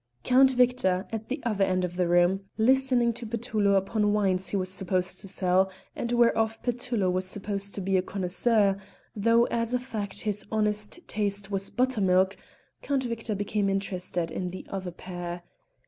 [0.23, 4.57] Count Victor, at the other end of the room, listening to Petullo upon wines he
[4.57, 8.77] was supposed to sell and whereof Petullo was supposed to be a connoisseur,
[9.15, 12.35] though as a fact his honest taste was buttermilk
[12.81, 15.43] Count Victor became interested in the other pair.